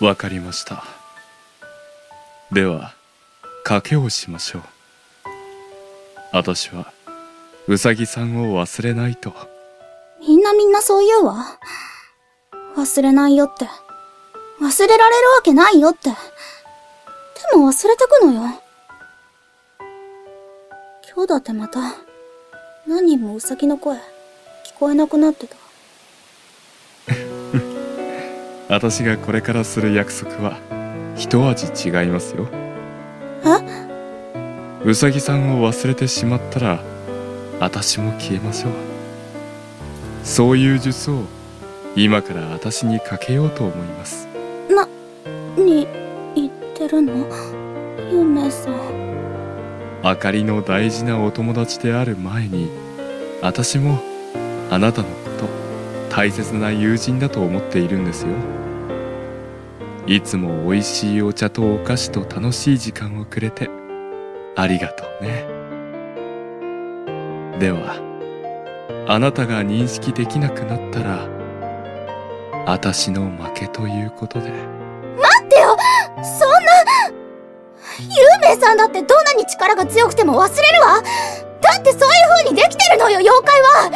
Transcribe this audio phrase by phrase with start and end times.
[0.00, 0.84] わかりました
[2.52, 2.94] では
[3.66, 4.62] 賭けをしましょう
[6.32, 6.92] 私は
[7.66, 9.34] うさぎさんを忘れないと
[10.20, 11.58] みんなみんなそう言うわ。
[12.76, 13.66] 忘れないよって。
[14.60, 16.10] 忘れられるわけないよって。
[16.10, 18.42] でも忘れてくのよ。
[21.08, 21.80] 今日だってまた、
[22.86, 24.00] 何人もウサギの声、聞
[24.78, 25.56] こえなくなってた。
[28.68, 30.58] 私がこれからする約束は
[31.16, 32.46] 一味違いますよ。
[34.84, 34.88] え？
[34.88, 36.80] うさぎさんを忘れてしまったら
[37.60, 38.72] 私も消えましょう。
[40.22, 41.22] そういう術を
[41.96, 44.28] 今から私にかけようと思います。
[44.70, 44.86] な、
[45.56, 45.88] に、
[46.36, 47.26] 言ってるの？
[48.12, 48.74] ゆめさん。
[50.02, 52.70] あかりの大事なお友達である前に
[53.42, 54.00] 私も
[54.70, 55.08] あなたの
[56.10, 58.28] 大切な友人だと思っているんですよ。
[60.06, 63.68] いつも美味しいお茶とお菓子と楽しい時間をくれて
[64.56, 65.44] ありがとうね。
[67.58, 67.96] では
[69.06, 71.28] あなたが認識できなくなったら
[72.66, 74.50] 私の負けということで。
[74.50, 75.76] 待ってよ！
[76.16, 76.58] そんな！
[77.98, 81.02] ゆめさんだってどんなに力が強くても忘れるわ！
[81.60, 82.08] だってそういう
[82.44, 83.90] 風にできてるのよ妖怪は！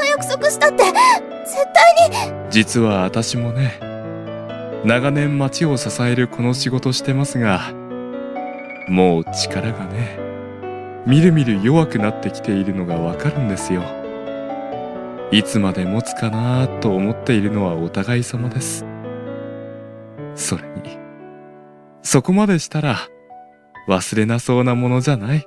[0.00, 0.94] な約束したって絶
[1.72, 2.50] 対に。
[2.50, 3.78] 実は私もね
[4.84, 7.72] 長年町を支えるこの仕事してますが
[8.88, 10.18] もう力がね
[11.06, 13.82] みるみる弱くなってきているのがわかるんですよ。
[15.32, 18.84] いつまで持つかなと思っているのはお互い様です。
[20.34, 20.98] それに
[22.02, 22.98] そこまでしたら
[23.88, 25.46] 忘れなそうなものじゃない。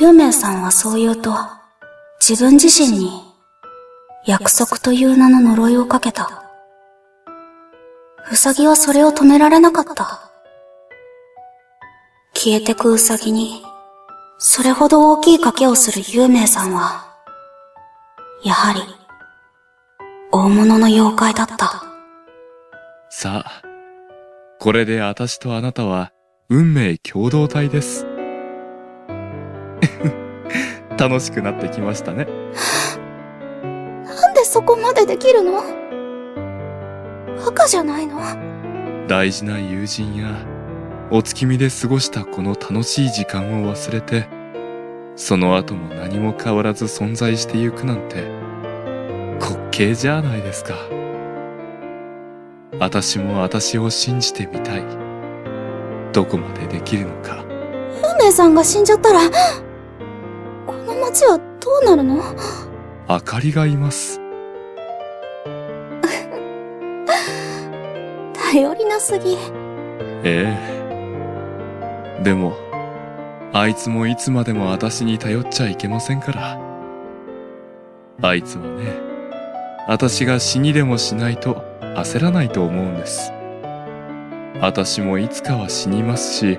[0.00, 1.32] ゆめさんはそう言うと
[2.20, 3.31] 自分自身に
[4.24, 6.44] 約束という名の呪いをかけた。
[8.30, 10.30] うさぎはそれを止められなかった。
[12.34, 13.62] 消えてくうさぎに
[14.38, 17.14] それほど大きい賭けをするゆうめいさんは
[18.42, 18.80] やはり
[20.32, 21.84] 大物の妖怪だった。
[23.10, 23.62] さあ
[24.58, 26.12] これで私とあなたは
[26.48, 28.06] 運命共同体です。
[30.98, 32.41] 楽しくなってきましたね。
[34.52, 35.62] そこまでできるの？
[37.42, 38.20] バカじゃないの？
[39.08, 40.46] 大事な友人や
[41.10, 44.28] お月見で過ごしたこの楽しい時間を忘れて
[45.16, 48.28] その後も何も変わらず存在してゆくなんて
[49.40, 50.74] 滑稽じゃないですか。
[52.78, 54.82] 私も私を信じてみたい。
[56.12, 57.42] どこまでできるのか。
[58.06, 59.20] ゆめいさんが死んじゃったら
[60.66, 62.22] この町はどうなるの？
[63.08, 64.20] 明かりがいます
[68.52, 69.38] 頼りなすぎ。
[70.24, 70.54] え
[72.20, 72.22] え。
[72.22, 72.54] でも
[73.54, 76.60] あいつもいつまでも私に頼っちゃいけませんから。
[78.20, 78.92] あいつはね
[79.88, 81.64] 私が死にでもしないと
[81.96, 83.32] 焦らないと思うんです。
[84.60, 86.58] 私もいつかは死にますし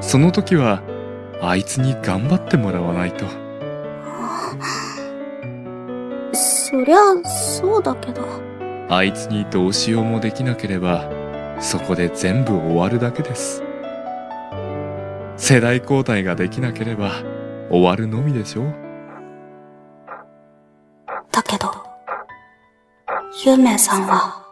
[0.00, 0.82] その時は
[1.40, 3.26] あいつに頑張ってもらわないと。
[6.32, 8.51] そりゃそうだけど
[8.88, 11.10] あいつにどうしようもできなければ
[11.60, 13.62] そこで全部終わるだけです。
[15.36, 17.10] 世代交代ができなければ
[17.70, 18.74] 終わるのみでしょう。
[21.30, 21.70] だけど
[23.44, 24.44] ゆめいさんは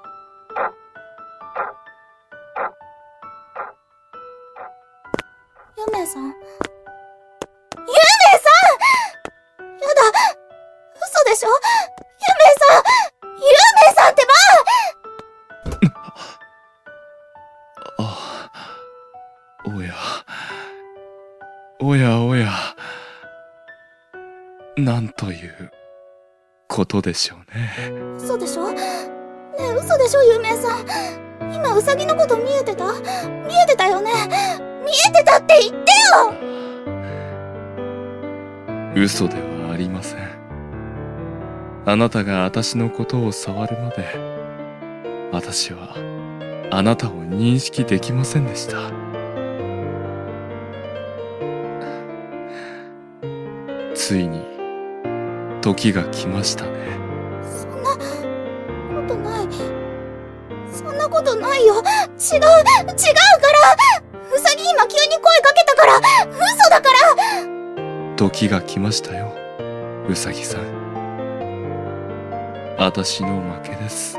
[5.76, 6.34] ゆめさん
[19.90, 19.96] や。
[21.80, 22.50] おやおや。
[24.76, 25.70] なんという
[26.68, 27.72] ことでしょうね。
[28.16, 28.72] 嘘でしょ？
[28.72, 28.80] ね
[29.58, 30.22] え嘘でしょ？
[30.22, 30.86] ゆめいさん。
[31.54, 32.84] 今ウサギのこと見えてた？
[32.92, 33.00] 見
[33.62, 34.12] えてたよね？
[34.84, 35.90] 見えてたって言って
[38.94, 39.04] よ！
[39.04, 40.20] 嘘ではありません。
[41.86, 44.04] あなたが私のことを触るまで
[45.32, 45.94] 私は
[46.70, 48.90] あなたを認識できませんでした
[54.10, 54.42] ついに
[55.62, 56.98] 時が来ましたね。
[57.44, 57.96] そんなこ
[59.06, 59.46] とない。
[60.74, 61.74] そんなことないよ。
[61.74, 62.42] 違う違うから。
[64.34, 66.00] ウサギ今急に声かけたから。
[66.26, 66.40] 嘘
[66.70, 68.16] だから。
[68.16, 69.32] 時が来ましたよ
[70.08, 70.62] うさぎさん。
[72.78, 74.18] 私の負けです。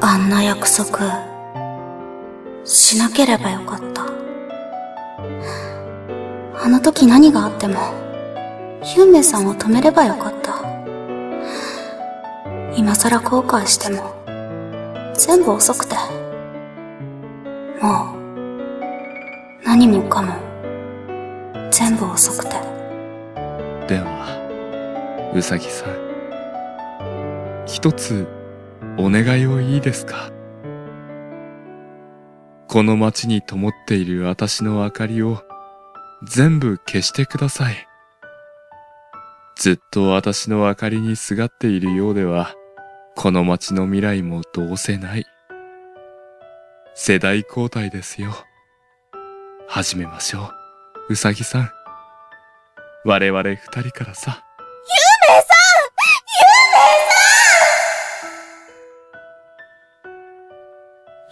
[0.00, 1.00] ああんな約束、
[2.64, 4.06] しなければよかった。
[6.62, 8.06] あの時何があっても、
[8.82, 10.58] ヒュンメイさんを止めればよかった。
[12.76, 14.14] 今更後悔しても、
[15.14, 15.96] 全部遅くて。
[17.82, 18.18] もう、
[19.64, 20.32] 何もかも、
[21.70, 22.50] 全部遅くて。
[23.88, 28.28] では、うさぎさん、一つ、
[28.96, 30.30] お願いをいいですか？
[32.68, 35.42] この街に灯っている私の明かりを
[36.22, 37.87] 全部消してください。
[39.58, 42.54] ずっと私の明かりにすがっているようでは、
[43.16, 45.26] この街の未来もどうせない。
[46.94, 48.32] 世代交代ですよ。
[49.66, 50.52] 始めましょ
[51.08, 51.14] う。
[51.14, 51.72] うさぎさん。
[53.04, 54.44] 我々二人からさ。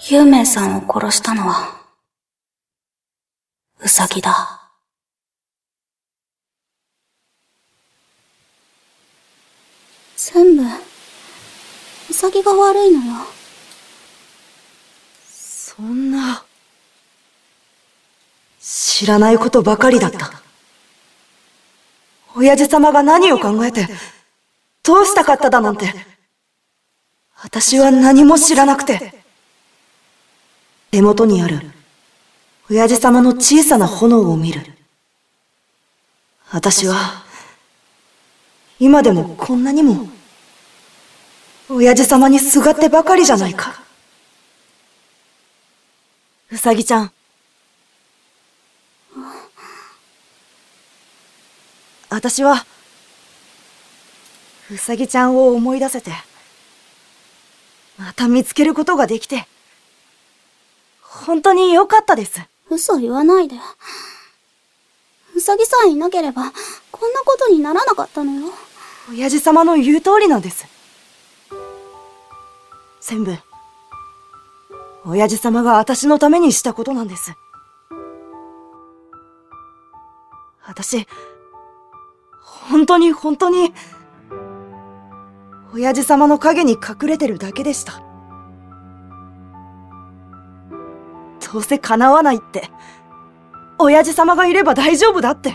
[0.09, 1.81] ゆめさんゆめさんゆめさんを殺したのは、
[3.79, 4.66] うさぎだ。
[10.29, 10.63] 全部、
[12.11, 13.27] うさぎが悪いのよ。
[15.25, 16.45] そんな、
[18.61, 20.43] 知らないことばかりだった。
[22.35, 23.87] 親父様が何を考えて、
[24.83, 25.95] どうしたかっただなんて、
[27.41, 29.23] 私は何も知らなくて。
[30.91, 31.71] 手元にある、
[32.69, 34.75] 親父様の小さな炎を見る。
[36.51, 37.25] 私は、
[38.81, 40.16] 今でもこんなにも、
[41.69, 43.83] 親父様にすがってばかりじゃないか。
[46.53, 47.13] うさぎちゃん。
[52.09, 52.65] 私は、
[54.71, 56.13] うさぎちゃんを思い出せて、
[57.99, 59.49] また見つけることができて、
[61.03, 62.41] 本当に良かったです。
[62.71, 63.57] 嘘言わないで。
[65.35, 66.53] うさぎさえいなければ、
[66.93, 68.53] こんなことにならなかったのよ。
[69.11, 70.76] 親父様の言う通りなんです。
[73.09, 73.37] 全部、
[75.05, 77.37] 親父様が私のためにしたことなんです。
[80.67, 81.07] 私、
[82.43, 83.73] 本当に本当に、
[85.73, 88.03] 親父様の影に隠れてるだけでした。
[91.53, 92.73] どうせ叶わないって、
[93.79, 95.55] 親父様がいれば大丈夫だって。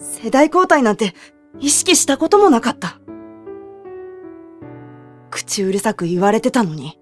[0.00, 1.14] 世代交代なんて
[1.60, 2.98] 意識したこともなかった。
[5.44, 6.98] 口うるさく言われてたのに。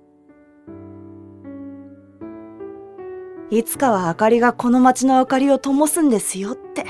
[3.50, 6.86] いつかは明かりがこの街の明かりを灯すんですよって。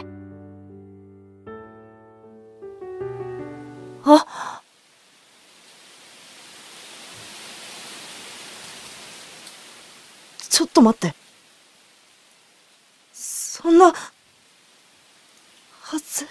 [4.04, 4.60] あ
[10.48, 11.14] ちょっと待って。
[13.12, 13.92] そんな、は
[15.98, 16.26] ず。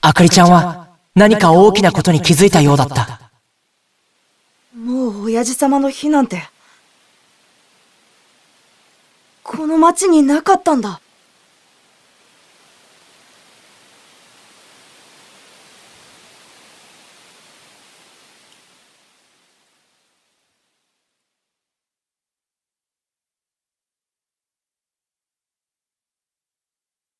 [0.00, 0.87] あかりちゃんは、
[1.18, 3.32] 何か大きなことに気づいたようだった。
[4.72, 6.48] もう親父様の日なんて、
[9.42, 11.00] この町になかったんだ。